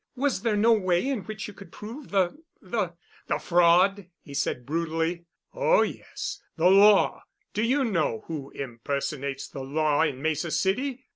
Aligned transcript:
"Was 0.15 0.41
there 0.41 0.55
no 0.57 0.73
way 0.73 1.07
in 1.07 1.19
which 1.25 1.47
you 1.47 1.53
could 1.53 1.71
prove 1.71 2.09
the—the——" 2.09 2.93
"The 3.27 3.37
fraud?" 3.37 4.07
he 4.23 4.33
said 4.33 4.65
brutally. 4.65 5.25
"Oh, 5.53 5.83
yes. 5.83 6.41
The 6.57 6.71
Law! 6.71 7.21
Do 7.53 7.61
you 7.61 7.83
know 7.83 8.23
who 8.25 8.49
impersonates 8.49 9.47
the 9.47 9.61
Law 9.61 10.01
in 10.01 10.19
Mesa 10.19 10.49
City? 10.49 11.05